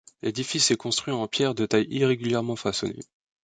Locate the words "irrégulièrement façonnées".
1.93-3.03